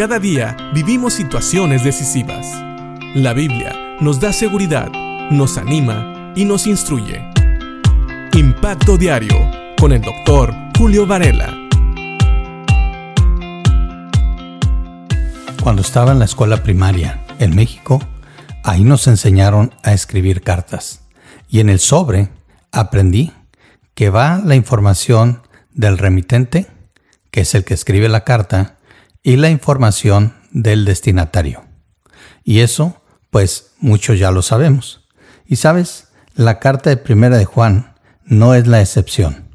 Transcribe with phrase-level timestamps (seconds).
[0.00, 2.46] Cada día vivimos situaciones decisivas.
[3.14, 4.90] La Biblia nos da seguridad,
[5.30, 7.22] nos anima y nos instruye.
[8.32, 9.36] Impacto Diario
[9.78, 11.54] con el doctor Julio Varela.
[15.62, 18.00] Cuando estaba en la escuela primaria en México,
[18.64, 21.02] ahí nos enseñaron a escribir cartas.
[21.50, 22.30] Y en el sobre
[22.72, 23.34] aprendí
[23.92, 25.42] que va la información
[25.74, 26.68] del remitente,
[27.30, 28.78] que es el que escribe la carta,
[29.22, 31.64] y la información del destinatario.
[32.44, 35.08] Y eso, pues, muchos ya lo sabemos.
[35.46, 39.48] Y sabes, la carta de primera de Juan no es la excepción.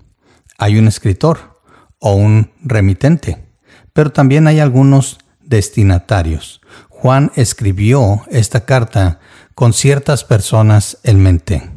[0.57, 1.61] Hay un escritor
[1.99, 3.45] o un remitente,
[3.93, 6.61] pero también hay algunos destinatarios.
[6.89, 9.19] Juan escribió esta carta
[9.53, 11.69] con ciertas personas en mente,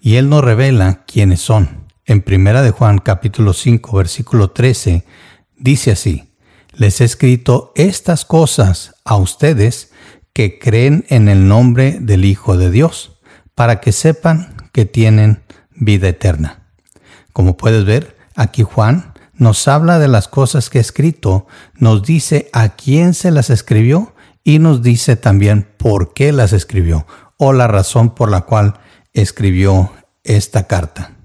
[0.00, 1.86] y él nos revela quiénes son.
[2.04, 5.04] En primera de Juan capítulo 5 versículo 13
[5.56, 6.31] dice así:
[6.74, 9.90] les he escrito estas cosas a ustedes
[10.32, 13.18] que creen en el nombre del Hijo de Dios,
[13.54, 16.68] para que sepan que tienen vida eterna.
[17.32, 22.48] Como puedes ver, aquí Juan nos habla de las cosas que ha escrito, nos dice
[22.52, 27.66] a quién se las escribió y nos dice también por qué las escribió o la
[27.66, 28.74] razón por la cual
[29.12, 29.92] escribió
[30.24, 31.16] esta carta.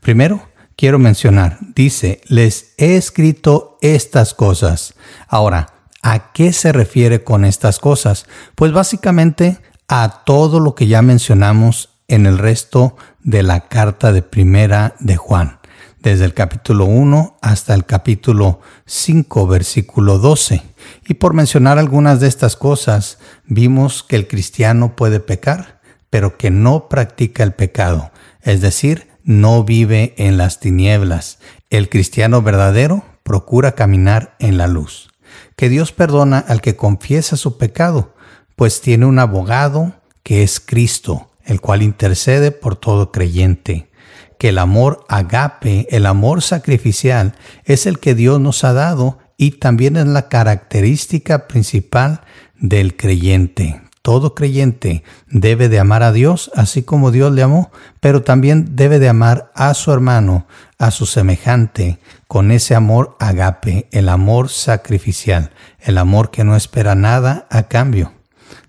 [0.00, 4.94] Primero, quiero mencionar, dice, les he escrito estas cosas.
[5.28, 8.24] Ahora, ¿a qué se refiere con estas cosas?
[8.54, 14.22] Pues básicamente a todo lo que ya mencionamos en el resto de la carta de
[14.22, 15.58] primera de Juan,
[16.00, 20.62] desde el capítulo 1 hasta el capítulo 5, versículo 12.
[21.06, 26.50] Y por mencionar algunas de estas cosas, vimos que el cristiano puede pecar, pero que
[26.50, 31.38] no practica el pecado, es decir, no vive en las tinieblas.
[31.68, 35.08] El cristiano verdadero procura caminar en la luz.
[35.56, 38.14] Que Dios perdona al que confiesa su pecado,
[38.54, 43.90] pues tiene un abogado que es Cristo, el cual intercede por todo creyente.
[44.38, 47.34] Que el amor agape, el amor sacrificial,
[47.64, 52.20] es el que Dios nos ha dado y también es la característica principal
[52.54, 53.80] del creyente.
[54.04, 58.98] Todo creyente debe de amar a Dios así como Dios le amó, pero también debe
[58.98, 61.98] de amar a su hermano, a su semejante,
[62.28, 68.12] con ese amor agape, el amor sacrificial, el amor que no espera nada a cambio.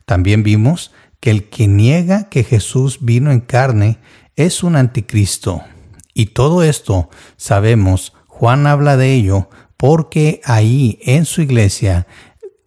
[0.06, 4.00] También vimos que el que niega que Jesús vino en carne
[4.38, 5.64] es un anticristo.
[6.14, 12.08] Y todo esto sabemos, Juan habla de ello porque ahí en su iglesia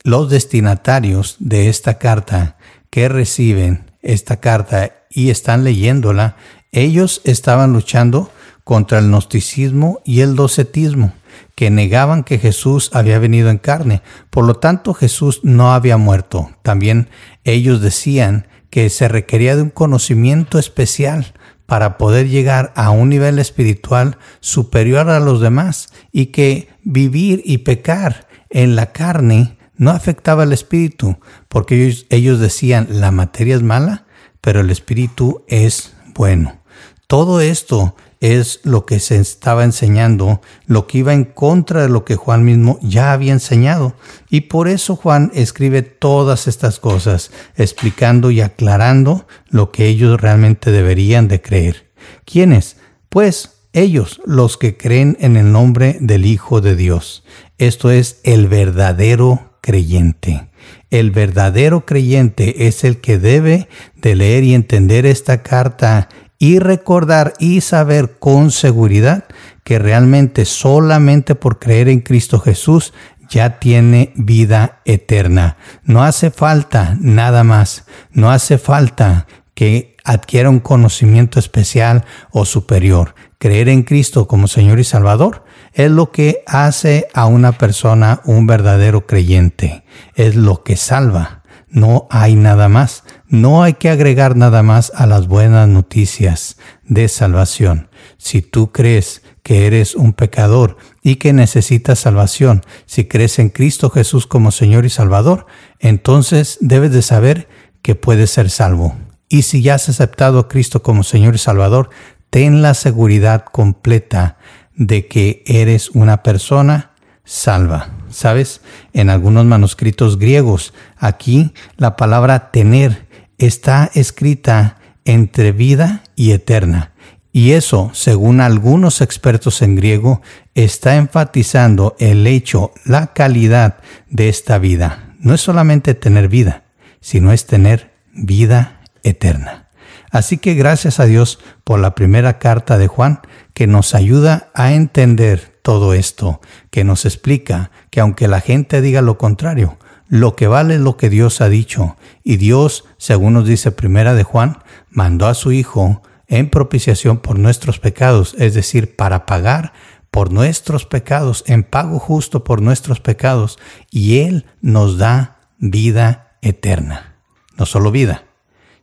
[0.05, 2.57] los destinatarios de esta carta
[2.91, 6.37] que reciben esta carta y están leyéndola,
[6.73, 8.31] ellos estaban luchando
[8.65, 11.13] contra el gnosticismo y el docetismo,
[11.55, 14.03] que negaban que Jesús había venido en carne.
[14.31, 16.51] Por lo tanto, Jesús no había muerto.
[16.63, 17.09] También
[17.45, 21.33] ellos decían que se requería de un conocimiento especial
[21.67, 27.59] para poder llegar a un nivel espiritual superior a los demás y que vivir y
[27.59, 31.17] pecar en la carne no afectaba al espíritu,
[31.49, 34.05] porque ellos, ellos decían, la materia es mala,
[34.41, 36.59] pero el espíritu es bueno.
[37.07, 42.05] Todo esto es lo que se estaba enseñando, lo que iba en contra de lo
[42.05, 43.95] que Juan mismo ya había enseñado.
[44.29, 50.71] Y por eso Juan escribe todas estas cosas, explicando y aclarando lo que ellos realmente
[50.71, 51.91] deberían de creer.
[52.25, 52.77] ¿Quiénes?
[53.09, 57.25] Pues ellos, los que creen en el nombre del Hijo de Dios.
[57.59, 60.49] Esto es el verdadero creyente.
[60.89, 66.09] El verdadero creyente es el que debe de leer y entender esta carta
[66.39, 69.25] y recordar y saber con seguridad
[69.65, 72.95] que realmente solamente por creer en Cristo Jesús
[73.29, 75.59] ya tiene vida eterna.
[75.85, 77.85] No hace falta nada más.
[78.11, 79.27] No hace falta
[79.59, 83.17] que adquiera un conocimiento especial o superior.
[83.39, 88.47] Creer en Cristo como Señor y Salvador es lo que hace a una persona un
[88.47, 89.83] verdadero creyente,
[90.15, 91.43] es lo que salva.
[91.69, 97.09] No hay nada más, no hay que agregar nada más a las buenas noticias de
[97.09, 97.91] salvación.
[98.17, 103.91] Si tú crees que eres un pecador y que necesitas salvación, si crees en Cristo
[103.91, 105.47] Jesús como Señor y Salvador,
[105.81, 107.49] entonces debes de saber
[107.83, 108.95] que puedes ser salvo.
[109.29, 111.91] Y si ya has aceptado a Cristo como Señor y Salvador,
[112.31, 114.39] ten la seguridad completa
[114.75, 116.93] de que eres una persona
[117.25, 117.91] salva.
[118.09, 118.63] ¿Sabes?
[118.95, 126.93] En algunos manuscritos griegos, aquí la palabra tener está escrita entre vida y eterna.
[127.33, 130.23] Y eso, según algunos expertos en griego,
[130.55, 133.77] está enfatizando el hecho, la calidad
[134.09, 135.15] de esta vida.
[135.21, 136.65] No es solamente tener vida,
[137.01, 139.69] sino es tener vida eterna.
[140.11, 143.21] Así que gracias a Dios por la primera carta de Juan
[143.55, 146.41] que nos ayuda a entender todo esto,
[146.71, 149.79] que nos explica que aunque la gente diga lo contrario,
[150.09, 151.97] lo que vale es lo que Dios ha dicho.
[152.25, 154.59] Y Dios, según nos dice primera de Juan,
[154.89, 159.73] mandó a su Hijo en propiciación por nuestros pecados, es decir, para pagar
[160.11, 163.59] por nuestros pecados, en pago justo por nuestros pecados,
[163.91, 167.17] y Él nos da vida eterna.
[167.57, 168.25] No solo vida,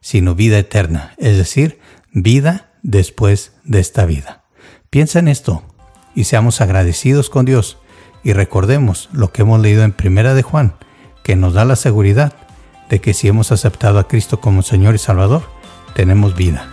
[0.05, 1.79] sino vida eterna, es decir,
[2.11, 4.43] vida después de esta vida.
[4.91, 5.63] Piensa en esto
[6.13, 7.79] y seamos agradecidos con Dios
[8.23, 10.75] y recordemos lo que hemos leído en Primera de Juan,
[11.23, 12.33] que nos da la seguridad
[12.87, 15.41] de que si hemos aceptado a Cristo como Señor y Salvador,
[15.95, 16.67] tenemos vida,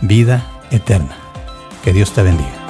[0.00, 1.16] vida eterna.
[1.82, 2.61] Que Dios te bendiga.